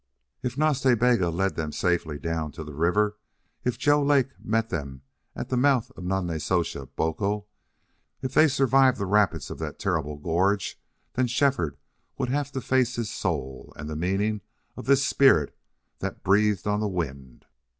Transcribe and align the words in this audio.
If 0.41 0.57
Nas 0.57 0.81
Ta 0.81 0.95
Bega 0.95 1.29
led 1.29 1.55
them 1.55 1.71
safely 1.71 2.17
down 2.17 2.51
to 2.53 2.63
the 2.63 2.73
river, 2.73 3.17
if 3.63 3.77
Joe 3.77 4.01
Lake 4.01 4.29
met 4.39 4.69
them 4.69 5.03
at 5.35 5.49
the 5.49 5.55
mouth 5.57 5.91
of 5.95 6.03
Nonnezoshe 6.03 6.75
Boco, 6.95 7.45
if 8.23 8.33
they 8.33 8.47
survived 8.47 8.97
the 8.97 9.05
rapids 9.05 9.51
of 9.51 9.59
that 9.59 9.77
terrible 9.77 10.17
gorge, 10.17 10.81
then 11.13 11.27
Shefford 11.27 11.77
would 12.17 12.29
have 12.29 12.51
to 12.53 12.61
face 12.61 12.95
his 12.95 13.11
soul 13.11 13.73
and 13.75 13.87
the 13.87 13.95
meaning 13.95 14.41
of 14.75 14.87
this 14.87 15.05
spirit 15.05 15.55
that 15.99 16.23
breathed 16.23 16.65
on 16.65 16.79
the 16.79 16.87
wind. 16.87 17.45